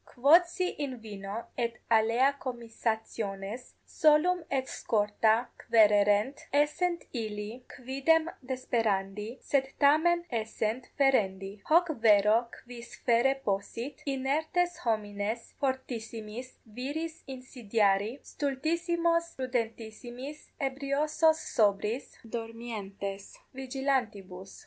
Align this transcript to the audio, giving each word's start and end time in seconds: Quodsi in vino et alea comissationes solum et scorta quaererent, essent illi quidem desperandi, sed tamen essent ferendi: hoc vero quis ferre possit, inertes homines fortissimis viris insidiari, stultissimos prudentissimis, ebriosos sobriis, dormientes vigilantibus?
Quodsi 0.05 0.75
in 0.79 0.97
vino 1.01 1.33
et 1.57 1.75
alea 1.97 2.33
comissationes 2.39 3.75
solum 3.85 4.43
et 4.49 4.67
scorta 4.67 5.47
quaererent, 5.61 6.39
essent 6.51 7.03
illi 7.13 7.63
quidem 7.73 8.27
desperandi, 8.43 9.37
sed 9.43 9.67
tamen 9.79 10.25
essent 10.31 10.89
ferendi: 10.97 11.61
hoc 11.67 11.89
vero 12.01 12.47
quis 12.63 12.95
ferre 13.05 13.35
possit, 13.45 14.01
inertes 14.07 14.77
homines 14.85 15.53
fortissimis 15.59 16.57
viris 16.65 17.21
insidiari, 17.27 18.19
stultissimos 18.23 19.35
prudentissimis, 19.35 20.49
ebriosos 20.59 21.37
sobriis, 21.53 22.17
dormientes 22.39 23.37
vigilantibus? 23.53 24.59